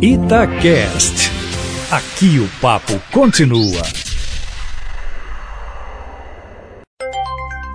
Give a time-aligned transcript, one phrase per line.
[0.00, 1.30] Itacast.
[1.90, 3.82] Aqui o papo continua.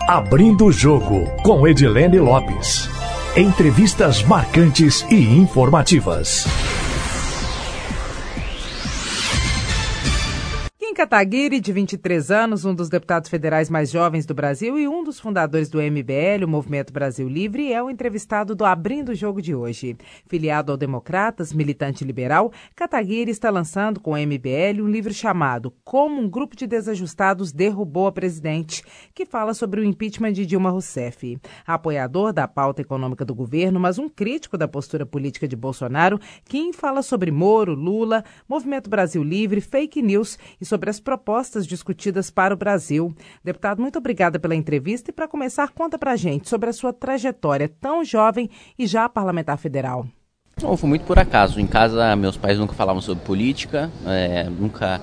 [0.08, 2.88] Abrindo o jogo com Edilene Lopes.
[3.36, 6.46] Entrevistas marcantes e informativas.
[11.02, 15.20] Kataguiri, de 23 anos, um dos deputados federais mais jovens do Brasil e um dos
[15.20, 19.56] fundadores do MBL, o Movimento Brasil Livre, é o entrevistado do Abrindo o Jogo de
[19.56, 19.98] hoje.
[20.28, 26.22] Filiado ao Democratas, militante liberal, Kataguiri está lançando com o MBL um livro chamado Como
[26.22, 28.84] um Grupo de Desajustados Derrubou a Presidente,
[29.16, 31.40] que fala sobre o impeachment de Dilma Rousseff.
[31.66, 36.72] Apoiador da pauta econômica do governo, mas um crítico da postura política de Bolsonaro, quem
[36.72, 42.54] fala sobre Moro, Lula, Movimento Brasil Livre, fake news e sobre as propostas discutidas para
[42.54, 43.16] o Brasil.
[43.44, 47.68] Deputado, muito obrigada pela entrevista e para começar, conta para gente sobre a sua trajetória
[47.68, 50.06] tão jovem e já parlamentar federal.
[50.62, 51.60] Não, foi muito por acaso.
[51.60, 55.02] Em casa, meus pais nunca falavam sobre política, é, nunca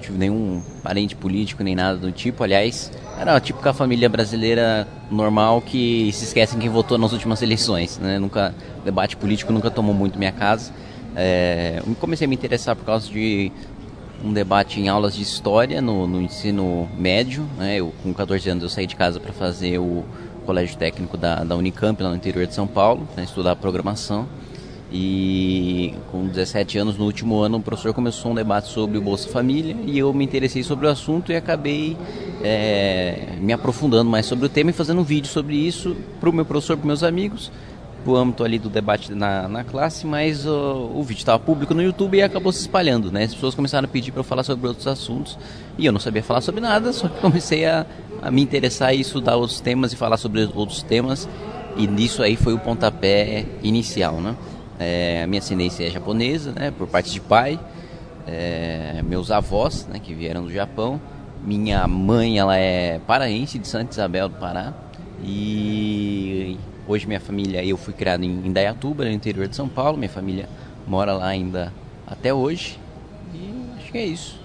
[0.00, 2.42] tive nenhum parente político nem nada do tipo.
[2.42, 7.98] Aliás, era a típica família brasileira normal que se esquecem quem votou nas últimas eleições.
[7.98, 8.18] Né?
[8.18, 10.72] Nunca debate político nunca tomou muito minha casa.
[11.16, 13.50] É, comecei a me interessar por causa de
[14.24, 17.48] um debate em aulas de história no, no ensino médio.
[17.56, 17.76] Né?
[17.76, 20.04] Eu, com 14 anos eu saí de casa para fazer o
[20.44, 24.26] colégio técnico da, da Unicamp, lá no interior de São Paulo, para estudar programação.
[24.90, 29.28] E com 17 anos, no último ano, o professor começou um debate sobre o Bolsa
[29.28, 31.94] Família e eu me interessei sobre o assunto e acabei
[32.42, 36.32] é, me aprofundando mais sobre o tema e fazendo um vídeo sobre isso para o
[36.32, 37.52] meu professor, para meus amigos
[38.10, 42.16] o âmbito ali do debate na, na classe, mas o vídeo estava público no YouTube
[42.16, 43.24] e acabou se espalhando, né?
[43.24, 45.38] As pessoas começaram a pedir para eu falar sobre outros assuntos
[45.76, 47.86] e eu não sabia falar sobre nada, só que comecei a,
[48.22, 51.28] a me interessar e estudar outros temas e falar sobre outros temas
[51.76, 54.36] e nisso aí foi o pontapé inicial, né?
[54.78, 56.70] É, a minha ascendência é japonesa, né?
[56.70, 57.58] Por parte de pai,
[58.26, 59.98] é, meus avós, né?
[59.98, 61.00] Que vieram do Japão,
[61.44, 64.74] minha mãe ela é paraense de Santa Isabel do Pará
[65.22, 66.56] e
[66.88, 69.98] Hoje minha família, eu fui criado em Indaiatuba, no interior de São Paulo.
[69.98, 70.48] Minha família
[70.86, 71.70] mora lá ainda
[72.06, 72.80] até hoje.
[73.34, 74.40] E acho que é isso.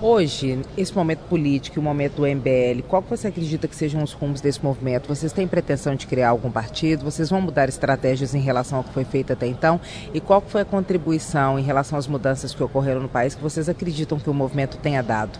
[0.00, 4.02] Hoje, esse momento político e o momento do MBL, qual que você acredita que sejam
[4.02, 5.08] os rumos desse movimento?
[5.08, 7.04] Vocês têm pretensão de criar algum partido?
[7.04, 9.80] Vocês vão mudar estratégias em relação ao que foi feito até então?
[10.14, 13.68] E qual foi a contribuição em relação às mudanças que ocorreram no país que vocês
[13.68, 15.38] acreditam que o movimento tenha dado?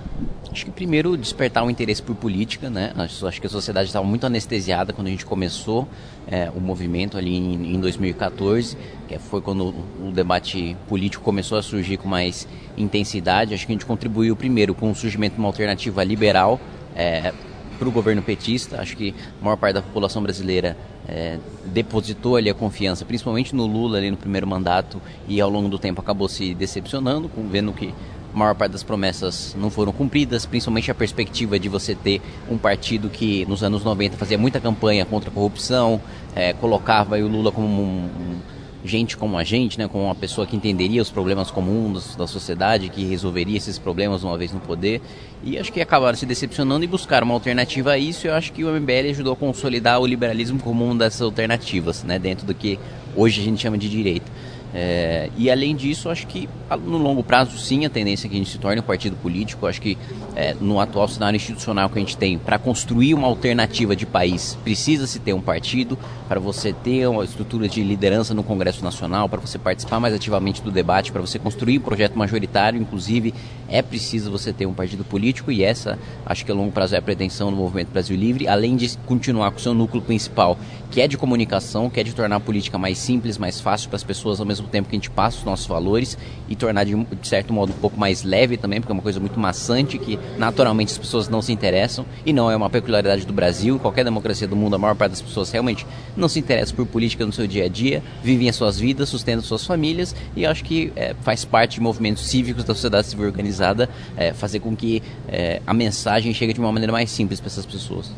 [0.51, 2.93] Acho que primeiro despertar um interesse por política, né?
[2.97, 5.87] Acho que a sociedade estava muito anestesiada quando a gente começou
[6.27, 8.77] é, o movimento ali em, em 2014,
[9.09, 12.47] que foi quando o debate político começou a surgir com mais
[12.77, 13.55] intensidade.
[13.55, 16.61] Acho que a gente contribuiu primeiro com o surgimento de uma alternativa liberal
[16.95, 17.33] é,
[17.79, 18.81] para o governo petista.
[18.81, 20.77] Acho que a maior parte da população brasileira
[21.09, 25.69] é, depositou ali a confiança, principalmente no Lula ali no primeiro mandato e ao longo
[25.69, 27.95] do tempo acabou se decepcionando, vendo que
[28.33, 32.21] a maior parte das promessas não foram cumpridas, principalmente a perspectiva de você ter
[32.51, 36.01] um partido que nos anos 90 fazia muita campanha contra a corrupção,
[36.35, 38.41] é, colocava o Lula como um, um,
[38.85, 42.89] gente como a gente, né, como uma pessoa que entenderia os problemas comuns da sociedade,
[42.89, 45.01] que resolveria esses problemas uma vez no poder.
[45.43, 48.27] E acho que acabaram se decepcionando e buscaram uma alternativa a isso.
[48.27, 52.03] E eu acho que o MBL ajudou a consolidar o liberalismo como uma dessas alternativas,
[52.05, 52.79] né, dentro do que
[53.17, 54.31] hoje a gente chama de direita.
[54.75, 56.49] É, e além disso, acho que
[56.85, 59.67] no longo prazo, sim, a tendência é que a gente se torne um partido político.
[59.67, 59.97] Acho que
[60.37, 64.59] é, no atual cenário institucional que a gente tem, para construir uma alternativa de país,
[64.63, 65.99] precisa-se ter um partido,
[66.29, 70.63] para você ter uma estrutura de liderança no Congresso Nacional, para você participar mais ativamente
[70.63, 73.33] do debate, para você construir um projeto majoritário, inclusive,
[73.69, 76.99] é preciso você ter um partido político e essa, acho que a longo prazo é
[76.99, 80.59] a pretensão do Movimento Brasil Livre, além de continuar com o seu núcleo principal,
[80.91, 83.97] que é de comunicação, que é de tornar a política mais simples, mais fácil para
[83.97, 86.85] as pessoas ao mesmo mesmo tempo que a gente passa os nossos valores e tornar
[86.85, 89.99] de, de certo modo um pouco mais leve também, porque é uma coisa muito maçante
[89.99, 92.05] que naturalmente as pessoas não se interessam.
[92.25, 95.23] E não é uma peculiaridade do Brasil, qualquer democracia do mundo, a maior parte das
[95.23, 95.87] pessoas realmente
[96.17, 99.43] não se interessa por política no seu dia a dia, vivem as suas vidas, sustentam
[99.43, 100.15] suas famílias.
[100.37, 104.61] E acho que é, faz parte de movimentos cívicos da sociedade civil organizada é, fazer
[104.61, 108.11] com que é, a mensagem chegue de uma maneira mais simples para essas pessoas.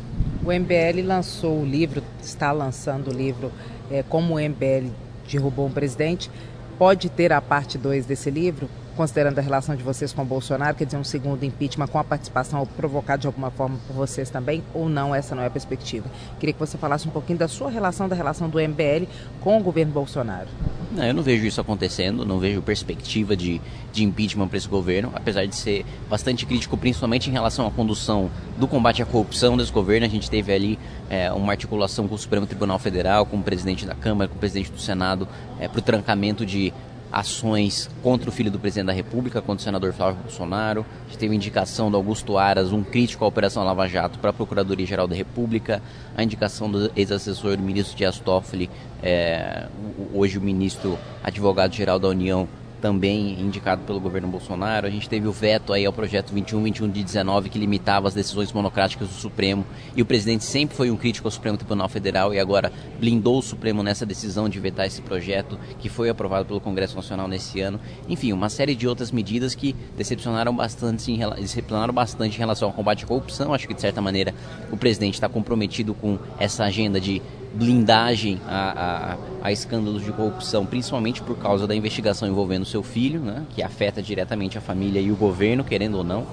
[0.43, 3.51] O MBL lançou o livro, está lançando o livro
[3.91, 4.89] é, Como o MBL
[5.29, 6.29] derrubou um presidente.
[6.77, 8.69] Pode ter a parte 2 desse livro,
[9.01, 12.03] considerando a relação de vocês com o Bolsonaro, quer dizer, um segundo impeachment com a
[12.03, 16.07] participação provocada de alguma forma por vocês também, ou não, essa não é a perspectiva.
[16.39, 19.07] Queria que você falasse um pouquinho da sua relação, da relação do MBL
[19.39, 20.49] com o governo Bolsonaro.
[20.91, 23.59] Não, eu não vejo isso acontecendo, não vejo perspectiva de,
[23.91, 28.29] de impeachment para esse governo, apesar de ser bastante crítico, principalmente em relação à condução
[28.59, 30.05] do combate à corrupção desse governo.
[30.05, 30.77] A gente teve ali
[31.09, 34.39] é, uma articulação com o Supremo Tribunal Federal, com o presidente da Câmara, com o
[34.39, 35.27] presidente do Senado,
[35.59, 36.71] é, para o trancamento de
[37.11, 40.85] ações contra o filho do presidente da República, contra o senador Flávio Bolsonaro.
[41.05, 44.33] A gente teve indicação do Augusto Aras, um crítico à Operação Lava Jato, para a
[44.33, 45.81] Procuradoria-Geral da República.
[46.15, 48.69] A indicação do ex-assessor do ministro Dias Toffoli,
[49.03, 49.67] é,
[50.13, 52.47] hoje o ministro advogado-geral da União,
[52.81, 54.87] também indicado pelo governo Bolsonaro.
[54.87, 58.51] A gente teve o veto aí ao projeto 2121 de 19 que limitava as decisões
[58.51, 62.39] monocráticas do Supremo e o presidente sempre foi um crítico ao Supremo Tribunal Federal e
[62.39, 66.95] agora blindou o Supremo nessa decisão de vetar esse projeto que foi aprovado pelo Congresso
[66.95, 67.79] Nacional nesse ano.
[68.09, 72.73] Enfim, uma série de outras medidas que decepcionaram bastante em, decepcionaram bastante em relação ao
[72.73, 73.53] combate à corrupção.
[73.53, 74.33] Acho que de certa maneira
[74.71, 77.21] o presidente está comprometido com essa agenda de
[77.53, 83.19] blindagem a, a, a, escândalos de corrupção, principalmente por causa da investigação envolvendo seu filho,
[83.19, 86.25] né, que afeta diretamente a família e o governo, querendo ou não.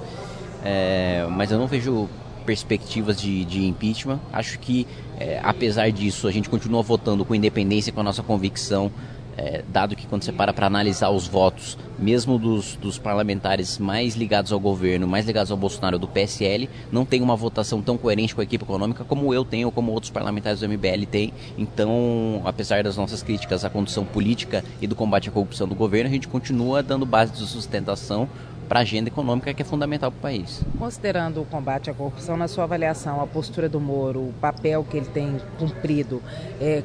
[0.64, 2.08] É, mas eu não vejo
[2.46, 4.20] perspectivas de, de impeachment.
[4.32, 4.86] Acho que,
[5.18, 8.90] é, apesar disso, a gente continua votando com independência, com a nossa convicção
[9.38, 14.16] é, dado que quando você para para analisar os votos, mesmo dos, dos parlamentares mais
[14.16, 18.34] ligados ao governo, mais ligados ao Bolsonaro do PSL, não tem uma votação tão coerente
[18.34, 21.32] com a equipe econômica como eu tenho, ou como outros parlamentares do MBL têm.
[21.56, 26.10] Então, apesar das nossas críticas à condição política e do combate à corrupção do governo,
[26.10, 28.28] a gente continua dando base de sustentação
[28.68, 30.62] para a agenda econômica que é fundamental para o país.
[30.78, 34.98] Considerando o combate à corrupção, na sua avaliação, a postura do Moro, o papel que
[34.98, 36.22] ele tem cumprido,
[36.60, 36.82] é,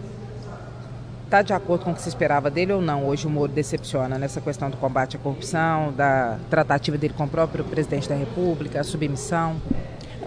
[1.33, 3.07] está de acordo com o que se esperava dele ou não?
[3.07, 7.27] Hoje o Moro decepciona nessa questão do combate à corrupção, da tratativa dele com o
[7.27, 9.59] próprio presidente da República, a submissão?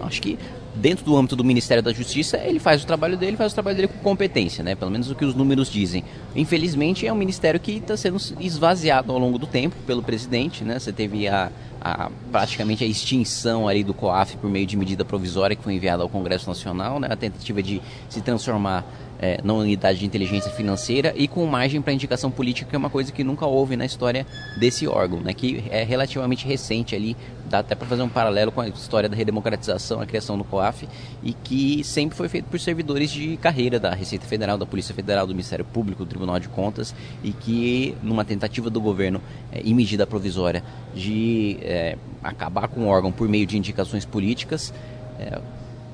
[0.01, 0.37] Acho que
[0.77, 3.75] dentro do âmbito do Ministério da Justiça, ele faz o trabalho dele, faz o trabalho
[3.75, 4.75] dele com competência, né?
[4.75, 6.03] Pelo menos o que os números dizem.
[6.35, 10.79] Infelizmente, é um ministério que está sendo esvaziado ao longo do tempo pelo presidente, né?
[10.79, 11.51] Você teve a,
[11.81, 16.03] a, praticamente a extinção ali do COAF por meio de medida provisória que foi enviada
[16.03, 17.07] ao Congresso Nacional, né?
[17.11, 18.85] A tentativa de se transformar
[19.19, 22.89] é, na unidade de inteligência financeira e com margem para indicação política, que é uma
[22.89, 24.25] coisa que nunca houve na história
[24.59, 27.15] desse órgão, né, que é relativamente recente ali,
[27.47, 30.87] dá até para fazer um paralelo com a história da redemocratização, a criação do COAF,
[31.23, 35.25] e que sempre foi feito por servidores de carreira da Receita Federal, da Polícia Federal,
[35.25, 39.21] do Ministério Público, do Tribunal de Contas, e que numa tentativa do governo
[39.51, 40.63] é, em medida provisória
[40.93, 44.73] de é, acabar com o órgão por meio de indicações políticas,
[45.19, 45.39] é,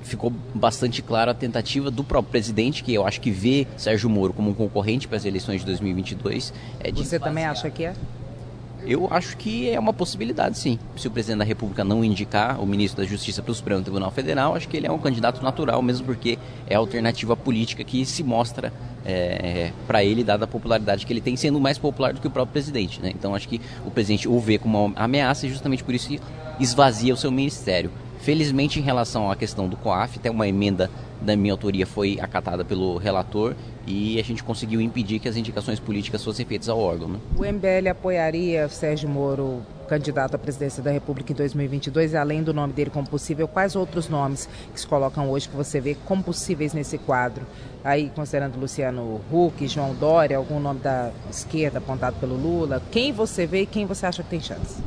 [0.04, 4.34] ficou bastante clara a tentativa do próprio presidente, que eu acho que vê Sérgio Moro
[4.34, 6.54] como um concorrente para as eleições de 2022.
[6.80, 7.94] É de Você também acha que é?
[8.86, 10.78] Eu acho que é uma possibilidade, sim.
[10.98, 14.12] Se o presidente da República não indicar o ministro da Justiça para o Supremo Tribunal
[14.12, 16.38] Federal, acho que ele é um candidato natural, mesmo porque
[16.68, 18.74] é a alternativa política que se mostra
[19.06, 22.32] é, para ele, dada a popularidade que ele tem, sendo mais popular do que o
[22.32, 23.02] próprio presidente.
[23.02, 23.12] Né?
[23.16, 26.18] Então, acho que o presidente o vê como uma ameaça e justamente por isso
[26.60, 27.90] esvazia o seu ministério.
[28.20, 30.90] Felizmente, em relação à questão do COAF, até uma emenda
[31.22, 35.80] da minha autoria foi acatada pelo relator e a gente conseguiu impedir que as indicações
[35.80, 37.10] políticas fossem feitas ao órgão.
[37.10, 37.20] Né?
[37.36, 42.54] O MBL apoiaria Sérgio Moro candidato à presidência da República em 2022 e além do
[42.54, 46.24] nome dele como possível, quais outros nomes que se colocam hoje que você vê como
[46.24, 47.46] possíveis nesse quadro?
[47.84, 53.46] Aí, considerando Luciano Huck, João Dória, algum nome da esquerda apontado pelo Lula, quem você
[53.46, 54.82] vê e quem você acha que tem chance?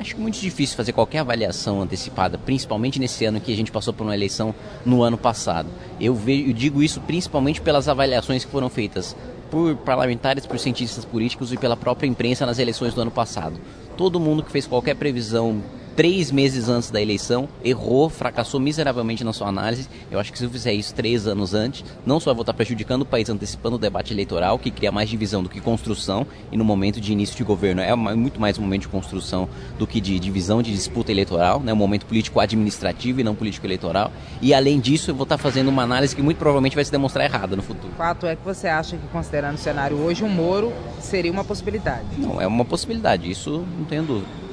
[0.00, 4.04] Acho muito difícil fazer qualquer avaliação antecipada, principalmente nesse ano que a gente passou por
[4.04, 5.68] uma eleição no ano passado.
[6.00, 9.14] Eu, vejo, eu digo isso principalmente pelas avaliações que foram feitas
[9.50, 13.60] por parlamentares, por cientistas políticos e pela própria imprensa nas eleições do ano passado.
[13.94, 15.62] Todo mundo que fez qualquer previsão
[15.96, 19.88] três meses antes da eleição, errou, fracassou miseravelmente na sua análise.
[20.10, 23.02] Eu acho que se eu fizer isso três anos antes, não só vou estar prejudicando
[23.02, 26.64] o país, antecipando o debate eleitoral, que cria mais divisão do que construção, e no
[26.64, 30.18] momento de início de governo é muito mais um momento de construção do que de
[30.18, 31.72] divisão, de disputa eleitoral, né?
[31.72, 34.12] um momento político-administrativo e não político-eleitoral.
[34.40, 37.24] E além disso, eu vou estar fazendo uma análise que muito provavelmente vai se demonstrar
[37.24, 37.92] errada no futuro.
[37.92, 41.44] O fato é que você acha que, considerando o cenário hoje, o Moro seria uma
[41.44, 42.06] possibilidade?
[42.18, 44.49] Não, é uma possibilidade, isso não tenho dúvida.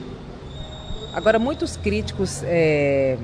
[1.17, 3.17] Agora, muitos críticos é,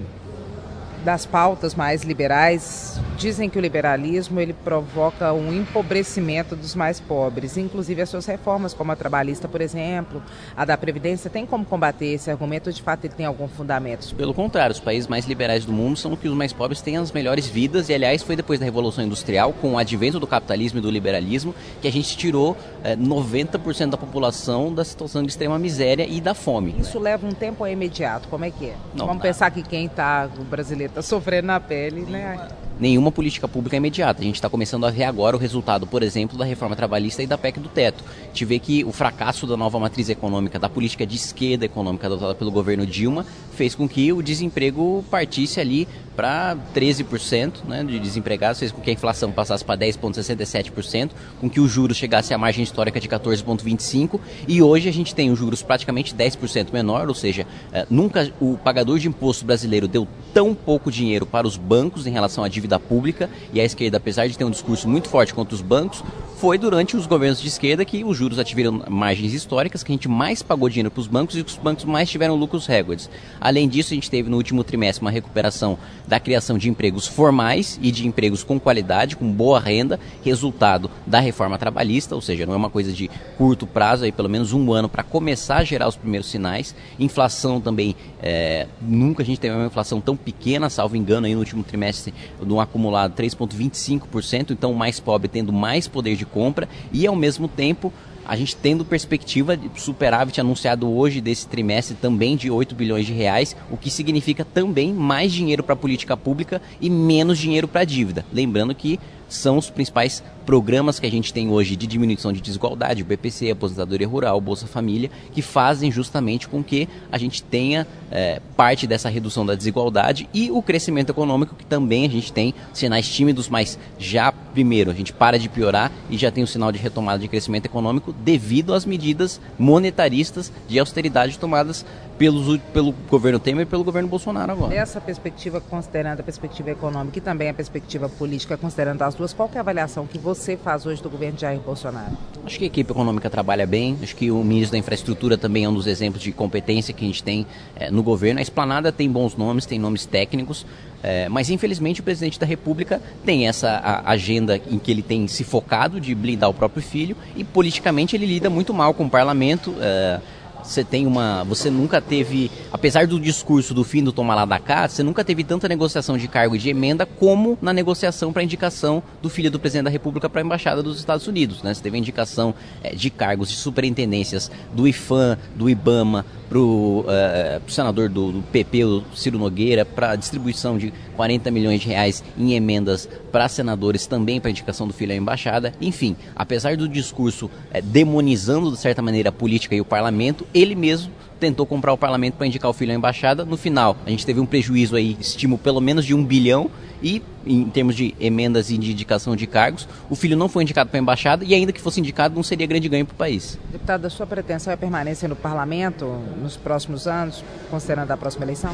[1.04, 7.58] das pautas mais liberais dizem que o liberalismo ele provoca um empobrecimento dos mais pobres,
[7.58, 10.22] inclusive as suas reformas, como a trabalhista, por exemplo,
[10.56, 14.14] a da Previdência, tem como combater esse argumento de fato ele tem algum fundamento?
[14.16, 17.12] Pelo contrário, os países mais liberais do mundo são que os mais pobres têm as
[17.12, 20.82] melhores vidas e, aliás, foi depois da Revolução Industrial, com o advento do capitalismo e
[20.82, 26.06] do liberalismo, que a gente tirou é, 90% da população da situação de extrema miséria
[26.08, 26.76] e da fome.
[26.80, 28.28] Isso leva um tempo é imediato?
[28.28, 28.76] Como é que é?
[28.94, 32.48] Não, Vamos pensar que quem está, o brasileiro está sofrendo na pele, né?
[32.84, 34.22] Nenhuma política pública imediata.
[34.22, 37.28] A gente está começando a ver agora o resultado, por exemplo, da reforma trabalhista e
[37.28, 38.04] da PEC do teto.
[38.24, 42.08] A gente vê que o fracasso da nova matriz econômica, da política de esquerda econômica
[42.08, 43.26] adotada pelo governo Dilma,
[43.56, 48.90] fez com que o desemprego partisse ali para 13% né, de desempregados, fez com que
[48.90, 54.20] a inflação passasse para 10,67%, com que os juros chegasse à margem histórica de 14,25%,
[54.48, 58.58] e hoje a gente tem os juros praticamente 10% menor, ou seja, eh, nunca o
[58.58, 62.73] pagador de imposto brasileiro deu tão pouco dinheiro para os bancos em relação à dívida
[62.80, 66.04] pública, e a esquerda, apesar de ter um discurso muito forte contra os bancos,
[66.44, 70.10] foi durante os governos de esquerda que os juros atingiram margens históricas, que a gente
[70.10, 73.10] mais pagou dinheiro para os bancos e que os bancos mais tiveram lucros recordes.
[73.40, 77.80] Além disso, a gente teve no último trimestre uma recuperação da criação de empregos formais
[77.82, 82.54] e de empregos com qualidade, com boa renda, resultado da reforma trabalhista, ou seja, não
[82.54, 85.88] é uma coisa de curto prazo, aí pelo menos um ano para começar a gerar
[85.88, 86.76] os primeiros sinais.
[87.00, 91.40] Inflação também, é, nunca a gente teve uma inflação tão pequena, salvo engano, aí no
[91.40, 97.06] último trimestre, no acumulado 3,25%, então o mais pobre tendo mais poder de compra e
[97.06, 97.92] ao mesmo tempo
[98.26, 103.12] a gente tendo perspectiva de superávit anunciado hoje desse trimestre também de 8 bilhões de
[103.12, 107.82] reais, o que significa também mais dinheiro para a política pública e menos dinheiro para
[107.82, 108.26] a dívida.
[108.32, 108.98] Lembrando que
[109.34, 113.52] são os principais programas que a gente tem hoje de diminuição de desigualdade, o BPC,
[113.52, 119.10] Aposentadoria Rural, Bolsa Família, que fazem justamente com que a gente tenha é, parte dessa
[119.10, 123.80] redução da desigualdade e o crescimento econômico, que também a gente tem sinais tímidos, mas
[123.98, 127.28] já primeiro a gente para de piorar e já tem um sinal de retomada de
[127.28, 131.86] crescimento econômico devido às medidas monetaristas de austeridade tomadas
[132.18, 134.74] pelos, pelo governo Temer e pelo governo Bolsonaro agora.
[134.74, 139.50] Essa perspectiva, considerando a perspectiva econômica e também a perspectiva política, considerando as duas, qual
[139.54, 142.18] é a avaliação que você faz hoje do governo Jair Bolsonaro?
[142.46, 145.70] Acho que a equipe econômica trabalha bem, acho que o ministro da Infraestrutura também é
[145.70, 148.40] um dos exemplos de competência que a gente tem é, no governo.
[148.40, 150.66] A Esplanada tem bons nomes, tem nomes técnicos,
[151.02, 155.44] é, mas infelizmente o presidente da República tem essa agenda em que ele tem se
[155.44, 159.76] focado de blindar o próprio filho e politicamente ele lida muito mal com o parlamento.
[159.80, 160.22] É,
[160.64, 161.44] você tem uma.
[161.44, 162.50] Você nunca teve.
[162.72, 166.18] Apesar do discurso do fim do tomar lá da cá, você nunca teve tanta negociação
[166.18, 169.92] de cargo e de emenda como na negociação para indicação do filho do presidente da
[169.92, 171.62] República para a Embaixada dos Estados Unidos.
[171.62, 171.74] Né?
[171.74, 172.54] Você teve indicação
[172.84, 178.42] é, de cargos de superintendências do IFAM, do IBAMA, para o é, senador do, do,
[178.44, 184.06] PP, o Ciro Nogueira, para distribuição de 40 milhões de reais em emendas para senadores
[184.06, 185.74] também para indicação do filho à embaixada.
[185.82, 190.76] Enfim, apesar do discurso é, demonizando de certa maneira a política e o parlamento, ele
[190.76, 193.46] mesmo tentou comprar o parlamento para indicar o filho à embaixada.
[193.46, 196.70] No final, a gente teve um prejuízo aí, estimo pelo menos de um bilhão.
[197.02, 200.90] E em termos de emendas e de indicação de cargos, o filho não foi indicado
[200.90, 203.60] para a embaixada e ainda que fosse indicado não seria grande ganho para o país.
[203.72, 206.06] Deputado, a sua pretensão é permanecer no parlamento
[206.42, 208.74] nos próximos anos, considerando a próxima eleição?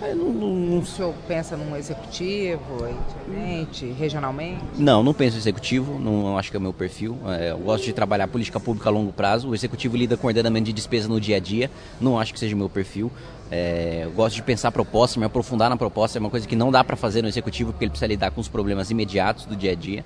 [0.00, 2.86] Não, não, o senhor pensa num executivo,
[3.98, 4.62] regionalmente?
[4.78, 7.18] Não, não penso em executivo, não acho que é o meu perfil.
[7.26, 9.50] É, eu gosto de trabalhar política pública a longo prazo.
[9.50, 12.54] O executivo lida com ordenamento de despesa no dia a dia, não acho que seja
[12.54, 13.10] o meu perfil.
[13.50, 16.70] É, eu gosto de pensar proposta, me aprofundar na proposta, é uma coisa que não
[16.70, 19.72] dá para fazer no executivo porque ele precisa lidar com os problemas imediatos do dia
[19.72, 20.04] a dia.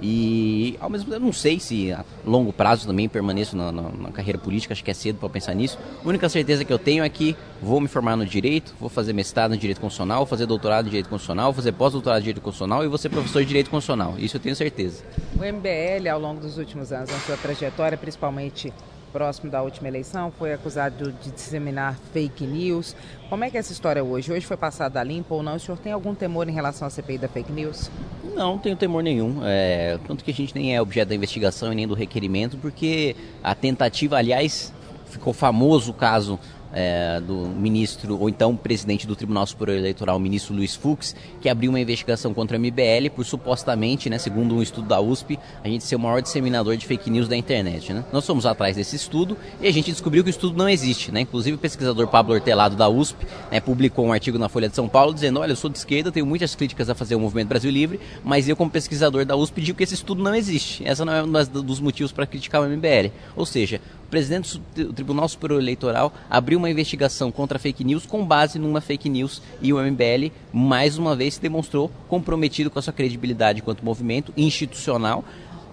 [0.00, 4.10] E ao mesmo tempo, não sei se a longo prazo também permaneço na, na, na
[4.10, 5.78] carreira política, acho que é cedo para pensar nisso.
[6.04, 9.12] A única certeza que eu tenho é que vou me formar no direito, vou fazer
[9.12, 12.42] mestrado em direito constitucional, vou fazer doutorado em direito constitucional, vou fazer pós-doutorado em direito
[12.42, 14.14] constitucional e vou ser professor de direito constitucional.
[14.18, 15.02] Isso eu tenho certeza.
[15.34, 18.72] O MBL, ao longo dos últimos anos, na sua trajetória, principalmente
[19.16, 22.94] próximo da última eleição, foi acusado de disseminar fake news.
[23.30, 24.30] Como é que é essa história hoje?
[24.30, 25.56] Hoje foi passada a limpo ou não?
[25.56, 27.90] O senhor tem algum temor em relação à CPI da fake news?
[28.22, 29.40] Não, não tenho temor nenhum.
[29.42, 33.16] É, tanto que a gente nem é objeto da investigação e nem do requerimento, porque
[33.42, 34.70] a tentativa, aliás,
[35.06, 36.38] ficou famoso o caso
[36.76, 41.48] é, do ministro, ou então presidente do Tribunal Superior Eleitoral, o ministro Luiz Fux, que
[41.48, 45.68] abriu uma investigação contra a MBL por supostamente, né, segundo um estudo da USP, a
[45.68, 47.94] gente ser o maior disseminador de fake news da internet.
[47.94, 48.04] Né?
[48.12, 51.10] Nós fomos atrás desse estudo e a gente descobriu que o estudo não existe.
[51.10, 51.20] Né?
[51.22, 54.86] Inclusive o pesquisador Pablo Hortelado da USP né, publicou um artigo na Folha de São
[54.86, 57.70] Paulo dizendo, olha, eu sou de esquerda, tenho muitas críticas a fazer ao Movimento Brasil
[57.70, 60.86] Livre, mas eu como pesquisador da USP digo que esse estudo não existe.
[60.86, 63.10] Essa não é um dos motivos para criticar o MBL.
[63.34, 68.24] Ou seja, o presidente do Tribunal Superior Eleitoral abriu uma investigação contra fake news com
[68.24, 72.82] base numa fake news e o MBL mais uma vez se demonstrou comprometido com a
[72.82, 75.24] sua credibilidade enquanto movimento institucional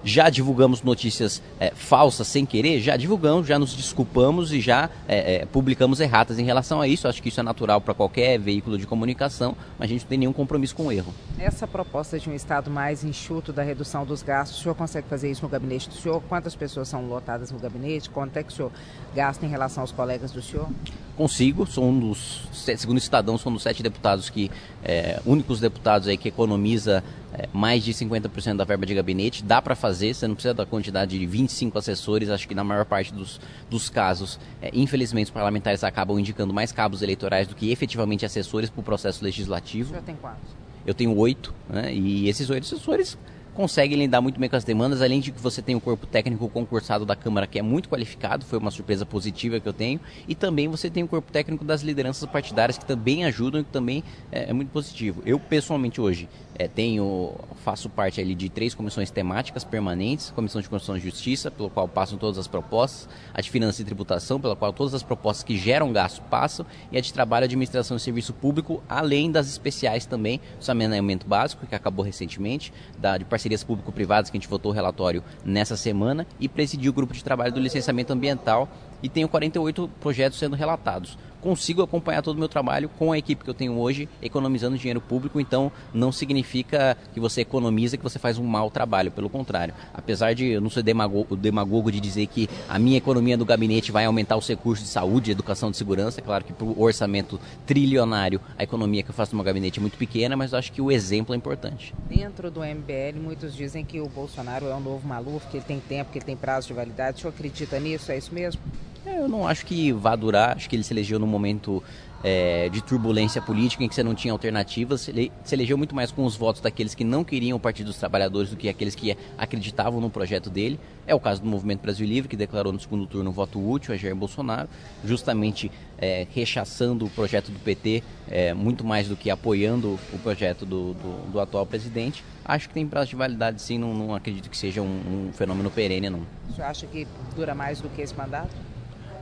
[0.03, 5.35] já divulgamos notícias é, falsas sem querer, já divulgamos, já nos desculpamos e já é,
[5.35, 7.07] é, publicamos erratas em relação a isso.
[7.07, 10.17] Acho que isso é natural para qualquer veículo de comunicação, mas a gente não tem
[10.17, 11.13] nenhum compromisso com o erro.
[11.39, 15.31] Essa proposta de um Estado mais enxuto da redução dos gastos, o senhor consegue fazer
[15.31, 16.21] isso no gabinete do senhor?
[16.27, 18.09] Quantas pessoas são lotadas no gabinete?
[18.09, 18.71] Quanto é que o senhor
[19.15, 20.67] gasta em relação aos colegas do senhor?
[21.15, 24.49] Consigo, sou um dos, segundo o Estadão, sou um dos sete deputados que,
[24.83, 29.43] é, únicos deputados aí que economiza é, mais de 50% da verba de gabinete.
[29.43, 32.31] Dá para fazer, você não precisa da quantidade de 25 assessores.
[32.31, 33.39] Acho que na maior parte dos,
[33.69, 38.71] dos casos, é, infelizmente, os parlamentares acabam indicando mais cabos eleitorais do que efetivamente assessores
[38.71, 39.89] para o processo legislativo.
[39.89, 40.49] Senhor tem quantos?
[40.83, 41.93] Eu tenho oito, né?
[41.93, 43.17] E esses oito assessores
[43.53, 46.49] consegue lidar muito bem com as demandas, além de que você tem o corpo técnico
[46.49, 50.35] concursado da Câmara que é muito qualificado, foi uma surpresa positiva que eu tenho, e
[50.35, 54.03] também você tem o corpo técnico das lideranças partidárias que também ajudam e que também
[54.31, 55.21] é, é muito positivo.
[55.25, 57.33] Eu pessoalmente hoje é, tenho,
[57.63, 61.87] faço parte ali de três comissões temáticas permanentes, comissão de Constituição e Justiça, pelo qual
[61.87, 65.57] passam todas as propostas, a de Finanças e Tributação, pela qual todas as propostas que
[65.57, 70.39] geram gasto passam, e a de Trabalho, Administração e Serviço Público, além das especiais também,
[70.59, 74.75] o saneamento básico, que acabou recentemente, da, de parcerias público-privadas, que a gente votou o
[74.75, 78.69] relatório nessa semana, e presidiu o grupo de trabalho do licenciamento ambiental,
[79.03, 83.43] e tenho 48 projetos sendo relatados consigo acompanhar todo o meu trabalho com a equipe
[83.43, 88.17] que eu tenho hoje, economizando dinheiro público, então não significa que você economiza que você
[88.17, 89.73] faz um mau trabalho, pelo contrário.
[89.93, 93.91] Apesar de eu não ser demagogo, demagogo de dizer que a minha economia do gabinete
[93.91, 97.37] vai aumentar os recursos de saúde, educação de segurança, é claro que para o orçamento
[97.65, 100.71] trilionário a economia que eu faço no meu gabinete é muito pequena, mas eu acho
[100.71, 101.93] que o exemplo é importante.
[102.07, 105.81] Dentro do MBL, muitos dizem que o Bolsonaro é um novo maluco, que ele tem
[105.81, 107.17] tempo, que ele tem prazo de validade.
[107.17, 108.11] O senhor acredita nisso?
[108.11, 108.61] É isso mesmo?
[109.05, 111.83] É, eu não acho que vá durar, acho que ele se elegeu num momento
[112.23, 116.23] é, de turbulência política em que você não tinha alternativas, se elegeu muito mais com
[116.23, 119.99] os votos daqueles que não queriam o Partido dos Trabalhadores do que aqueles que acreditavam
[119.99, 120.79] no projeto dele.
[121.05, 123.97] É o caso do Movimento Brasil Livre, que declarou no segundo turno voto útil a
[123.97, 124.69] Jair Bolsonaro,
[125.03, 130.65] justamente é, rechaçando o projeto do PT é, muito mais do que apoiando o projeto
[130.65, 132.23] do, do, do, atual presidente.
[132.45, 135.69] Acho que tem prazo de validade sim, não, não acredito que seja um, um fenômeno
[135.69, 136.21] perene, não.
[136.49, 137.05] Você acha que
[137.35, 138.55] dura mais do que esse mandato?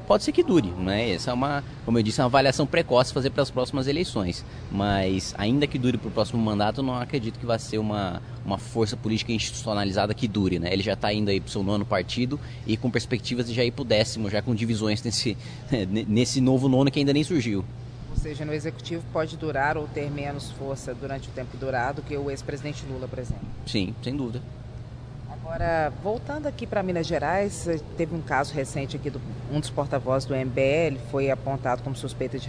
[0.07, 1.11] Pode ser que dure, né?
[1.11, 4.45] Essa é uma, como eu disse, uma avaliação precoce fazer para as próximas eleições.
[4.71, 8.57] Mas ainda que dure para o próximo mandato, não acredito que vai ser uma, uma
[8.57, 10.71] força política institucionalizada que dure, né?
[10.71, 13.63] Ele já está indo aí para o seu nono partido e com perspectivas de já
[13.63, 15.37] ir para o décimo, já com divisões nesse,
[16.07, 17.63] nesse novo nono que ainda nem surgiu.
[18.09, 22.15] Ou seja, no executivo pode durar ou ter menos força durante o tempo durado que
[22.15, 23.47] o ex-presidente Lula, por exemplo.
[23.65, 24.41] Sim, sem dúvida.
[25.43, 27.67] Agora, voltando aqui para Minas Gerais,
[27.97, 29.19] teve um caso recente aqui, do,
[29.51, 32.47] um dos porta-vozes do MBL foi apontado como suspeito de,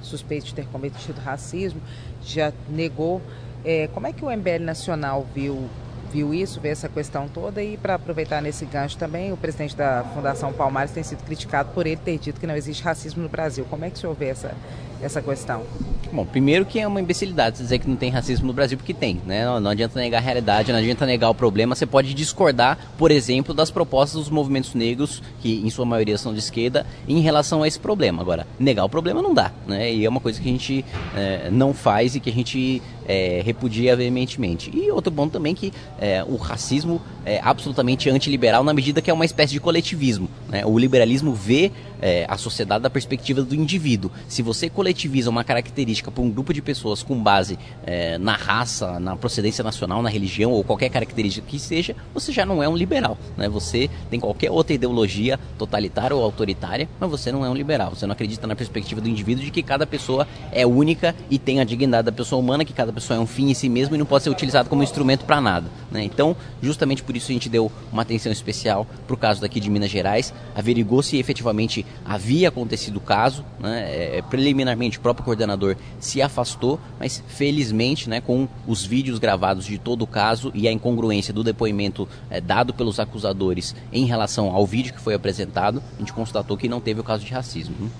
[0.00, 1.80] suspeito de ter cometido racismo,
[2.22, 3.20] já negou.
[3.62, 5.68] É, como é que o MBL Nacional viu
[6.10, 10.02] viu isso, vê essa questão toda e para aproveitar nesse gancho também, o presidente da
[10.14, 13.66] Fundação Palmares tem sido criticado por ele ter dito que não existe racismo no Brasil.
[13.68, 14.54] Como é que o senhor vê essa,
[15.02, 15.62] essa questão?
[16.10, 19.20] Bom, primeiro que é uma imbecilidade dizer que não tem racismo no Brasil, porque tem,
[19.26, 19.44] né?
[19.44, 21.74] Não, não, adianta negar a realidade, não adianta negar o problema.
[21.74, 26.32] Você pode discordar, por exemplo, das propostas dos movimentos negros, que em sua maioria são
[26.32, 28.22] de esquerda, em relação a esse problema.
[28.22, 29.92] Agora, negar o problema não dá, né?
[29.92, 30.84] E é uma coisa que a gente
[31.14, 34.70] é, não faz e que a gente é, repudia veementemente.
[34.74, 39.14] E outro ponto também que é, o racismo é absolutamente antiliberal na medida que é
[39.14, 40.28] uma espécie de coletivismo.
[40.48, 40.64] Né?
[40.64, 44.10] O liberalismo vê é, a sociedade da perspectiva do indivíduo.
[44.28, 48.98] Se você coletiviza uma característica para um grupo de pessoas com base é, na raça,
[49.00, 52.76] na procedência nacional, na religião ou qualquer característica que seja, você já não é um
[52.76, 53.18] liberal.
[53.36, 53.48] Né?
[53.48, 57.90] Você tem qualquer outra ideologia totalitária ou autoritária, mas você não é um liberal.
[57.90, 61.60] Você não acredita na perspectiva do indivíduo de que cada pessoa é única e tem
[61.60, 63.98] a dignidade da pessoa humana, que cada pessoa é um fim em si mesmo e
[63.98, 65.68] não pode ser utilizado como instrumento para nada.
[65.90, 66.04] Né?
[66.04, 69.70] Então, justamente por isso a gente deu uma atenção especial para o caso daqui de
[69.70, 74.16] Minas Gerais, averigou se efetivamente havia acontecido o caso, né?
[74.16, 79.78] é, preliminarmente o próprio coordenador se afastou, mas felizmente, né, com os vídeos gravados de
[79.78, 84.66] todo o caso e a incongruência do depoimento é, dado pelos acusadores em relação ao
[84.66, 87.74] vídeo que foi apresentado, a gente constatou que não teve o caso de racismo.
[87.78, 87.90] Né?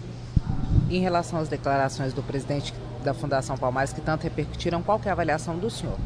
[0.91, 2.73] Em relação às declarações do presidente
[3.05, 5.97] da Fundação Palmares que tanto repercutiram, qual é a avaliação do senhor?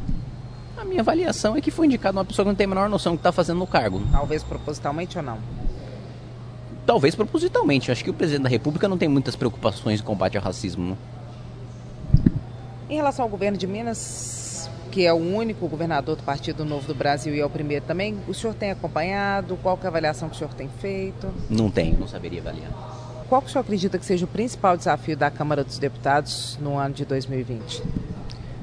[0.76, 3.12] A minha avaliação é que foi indicado uma pessoa que não tem a menor noção
[3.12, 4.02] do que está fazendo no cargo.
[4.10, 5.38] Talvez propositalmente ou não?
[6.86, 7.90] Talvez propositalmente.
[7.92, 10.98] Acho que o presidente da República não tem muitas preocupações em combate ao racismo.
[12.88, 16.94] Em relação ao governo de Minas, que é o único governador do Partido Novo do
[16.94, 19.56] Brasil e é o primeiro também, o senhor tem acompanhado?
[19.62, 21.28] Qual é a avaliação que o senhor tem feito?
[21.48, 22.70] Não tenho, não saberia avaliar.
[23.28, 26.76] Qual que o senhor acredita que seja o principal desafio da Câmara dos Deputados no
[26.76, 27.82] ano de 2020?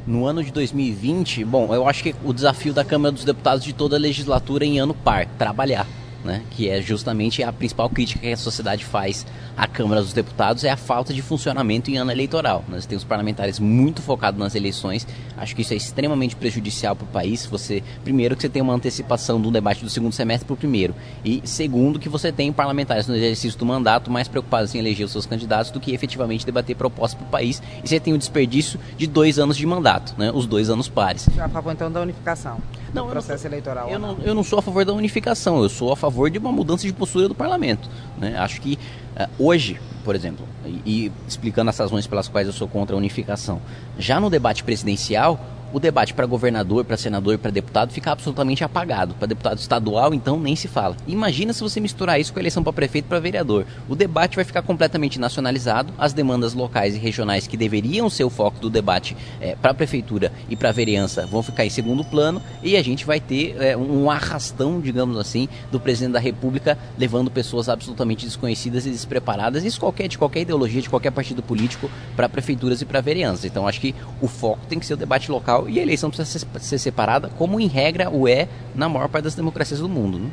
[0.05, 3.73] No ano de 2020, bom, eu acho que o desafio da Câmara dos Deputados de
[3.73, 5.87] toda a legislatura em ano par, trabalhar
[6.29, 6.43] né?
[6.51, 9.25] Que é justamente a principal crítica que a sociedade faz
[9.57, 12.63] à Câmara dos Deputados é a falta de funcionamento em ano eleitoral.
[12.69, 15.07] Nós temos parlamentares muito focados nas eleições.
[15.35, 17.47] Acho que isso é extremamente prejudicial para o país.
[17.47, 20.93] Você, primeiro, que você tem uma antecipação do debate do segundo semestre para o primeiro.
[21.25, 25.11] E segundo, que você tem parlamentares no exercício do mandato mais preocupados em eleger os
[25.11, 27.61] seus candidatos do que efetivamente debater propostas para o país.
[27.83, 30.31] E você tem o desperdício de dois anos de mandato, né?
[30.31, 31.27] Os dois anos pares.
[31.39, 32.61] A favor então da unificação
[32.93, 33.89] não, do processo eu não, eleitoral?
[33.89, 35.61] Eu não, eu não sou a favor da unificação.
[35.61, 37.89] Eu sou a favor de uma mudança de postura do parlamento.
[38.17, 38.37] Né?
[38.37, 38.77] Acho que
[39.15, 42.97] uh, hoje, por exemplo, e, e explicando as razões pelas quais eu sou contra a
[42.97, 43.61] unificação,
[43.97, 45.39] já no debate presidencial,
[45.73, 49.13] o debate para governador, para senador e para deputado fica absolutamente apagado.
[49.15, 50.95] Para deputado estadual, então, nem se fala.
[51.07, 53.65] Imagina se você misturar isso com a eleição para prefeito e para vereador.
[53.87, 58.29] O debate vai ficar completamente nacionalizado, as demandas locais e regionais que deveriam ser o
[58.29, 62.03] foco do debate é, para a prefeitura e para a vereança vão ficar em segundo
[62.03, 66.77] plano e a gente vai ter é, um arrastão, digamos assim, do presidente da República
[66.97, 71.89] levando pessoas absolutamente desconhecidas e despreparadas, isso qualquer, de qualquer ideologia, de qualquer partido político,
[72.15, 73.45] para prefeituras e para vereanças.
[73.45, 76.45] Então, acho que o foco tem que ser o debate local e a eleição precisa
[76.59, 80.19] ser separada, como em regra o é na maior parte das democracias do mundo.
[80.19, 80.29] Né?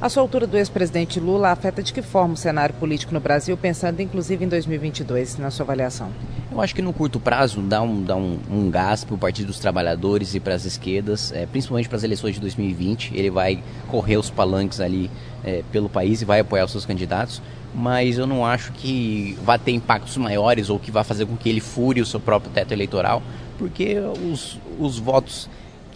[0.00, 4.00] A soltura do ex-presidente Lula afeta de que forma o cenário político no Brasil, pensando
[4.00, 6.10] inclusive em 2022, na sua avaliação?
[6.52, 9.46] Eu acho que no curto prazo dá um, dá um, um gás para o Partido
[9.46, 13.12] dos Trabalhadores e para as esquerdas, é, principalmente para as eleições de 2020.
[13.14, 15.10] Ele vai correr os palanques ali
[15.42, 17.40] é, pelo país e vai apoiar os seus candidatos
[17.74, 21.48] mas eu não acho que vai ter impactos maiores ou que vai fazer com que
[21.48, 23.20] ele fure o seu próprio teto eleitoral,
[23.58, 25.48] porque os, os votos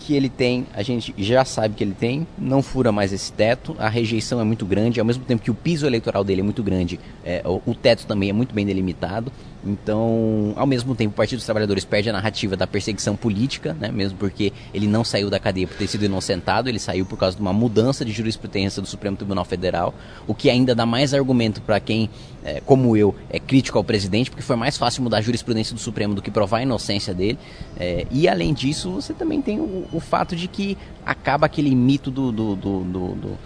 [0.08, 3.76] que ele tem, a gente já sabe que ele tem, não fura mais esse teto,
[3.78, 6.62] a rejeição é muito grande, ao mesmo tempo que o piso eleitoral dele é muito
[6.62, 9.30] grande, é, o, o teto também é muito bem delimitado.
[9.68, 13.90] Então, ao mesmo tempo, o Partido dos Trabalhadores perde a narrativa da perseguição política, né,
[13.90, 17.36] mesmo porque ele não saiu da cadeia por ter sido inocentado, ele saiu por causa
[17.36, 19.94] de uma mudança de jurisprudência do Supremo Tribunal Federal,
[20.26, 22.08] o que ainda dá mais argumento para quem,
[22.42, 25.80] é, como eu, é crítico ao presidente, porque foi mais fácil mudar a jurisprudência do
[25.80, 27.38] Supremo do que provar a inocência dele.
[27.76, 32.10] É, e além disso, você também tem o, o, fato de que acaba aquele mito
[32.10, 33.38] do, do, do, do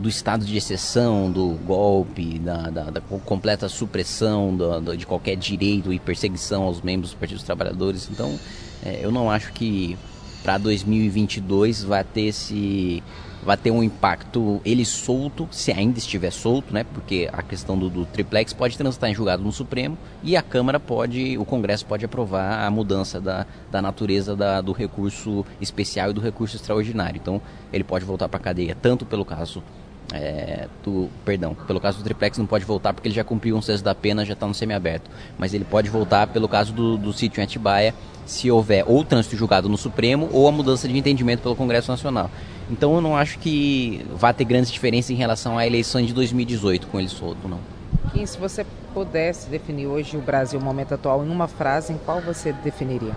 [0.00, 5.36] do estado de exceção, do golpe, da, da, da completa supressão do, do, de qualquer
[5.36, 8.08] direito e perseguição aos membros do Partido dos Trabalhadores.
[8.10, 8.38] Então,
[8.82, 9.96] é, eu não acho que
[10.42, 13.02] para 2022 vai ter esse
[13.42, 16.84] vai ter um impacto ele solto, se ainda estiver solto, né?
[16.84, 20.78] Porque a questão do, do, triplex pode transitar em julgado no Supremo e a Câmara
[20.78, 26.12] pode, o Congresso pode aprovar a mudança da, da natureza da, do recurso especial e
[26.12, 27.18] do recurso extraordinário.
[27.18, 27.40] Então,
[27.72, 29.62] ele pode voltar para a cadeia tanto pelo caso
[30.12, 33.62] é, do, perdão, pelo caso do triplex não pode voltar porque ele já cumpriu um
[33.62, 35.10] sexto da pena, já está no semiaberto.
[35.38, 37.94] Mas ele pode voltar pelo caso do, do sítio em Atibaia,
[38.26, 42.30] se houver ou trânsito julgado no Supremo ou a mudança de entendimento pelo Congresso Nacional.
[42.70, 46.86] Então eu não acho que vá ter grandes diferenças em relação à eleição de 2018
[46.86, 47.58] com ele solto, não.
[48.12, 51.98] Kim, se você pudesse definir hoje o Brasil, o momento atual, em uma frase, em
[51.98, 53.14] qual você definiria?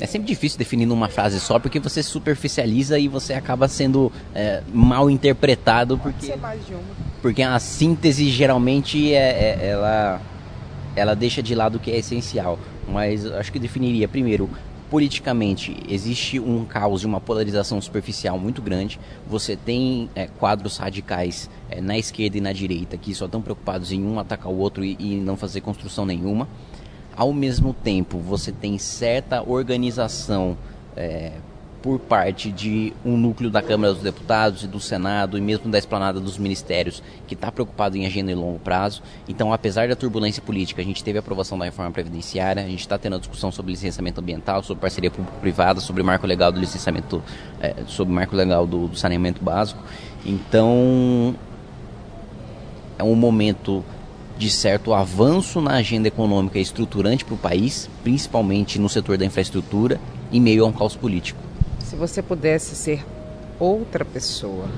[0.00, 4.62] É sempre difícil definir numa frase só, porque você superficializa e você acaba sendo é,
[4.72, 5.98] mal interpretado.
[5.98, 6.82] Porque, Pode ser mais de uma.
[7.22, 10.20] Porque a síntese geralmente é, é, ela,
[10.96, 12.58] ela deixa de lado o que é essencial.
[12.88, 14.50] Mas acho que definiria, primeiro,
[14.90, 19.00] politicamente existe um caos e uma polarização superficial muito grande.
[19.26, 23.90] Você tem é, quadros radicais é, na esquerda e na direita que só estão preocupados
[23.90, 26.48] em um atacar o outro e, e não fazer construção nenhuma
[27.16, 30.56] ao mesmo tempo você tem certa organização
[30.96, 31.32] é,
[31.84, 35.76] por parte de um núcleo da Câmara dos Deputados e do Senado e mesmo da
[35.76, 39.02] esplanada dos ministérios que está preocupado em agenda em longo prazo.
[39.28, 42.80] Então, apesar da turbulência política, a gente teve a aprovação da reforma previdenciária, a gente
[42.80, 47.22] está tendo a discussão sobre licenciamento ambiental, sobre parceria público-privada, sobre marco legal do licenciamento,
[47.60, 49.82] é, sobre marco legal do, do saneamento básico.
[50.24, 51.34] Então,
[52.98, 53.84] é um momento
[54.36, 60.00] de certo avanço na agenda econômica estruturante para o país, principalmente no setor da infraestrutura,
[60.32, 61.40] em meio a um caos político.
[61.80, 63.04] Se você pudesse ser
[63.58, 64.68] outra pessoa,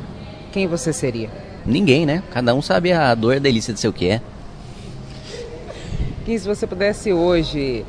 [0.52, 1.30] quem você seria?
[1.64, 2.22] Ninguém, né?
[2.30, 4.20] Cada um sabe a dor e a delícia de ser o que é.
[6.24, 7.84] Quem, se você pudesse hoje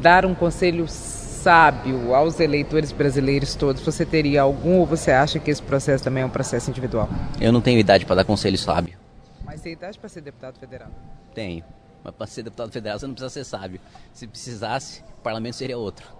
[0.00, 5.50] dar um conselho sábio aos eleitores brasileiros todos, você teria algum ou você acha que
[5.50, 7.08] esse processo também é um processo individual?
[7.40, 8.97] Eu não tenho idade para dar conselho sábio.
[9.58, 10.88] Mas tem idade para ser deputado federal?
[11.34, 11.64] Tenho.
[12.04, 13.80] Mas para ser deputado federal você não precisa ser sábio.
[14.12, 16.17] Se precisasse, o parlamento seria outro.